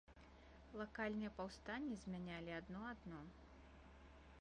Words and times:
Лакальныя 0.81 1.31
паўстанні 1.41 1.95
змянялі 2.07 2.51
адно 2.61 2.79
адно. 2.93 3.19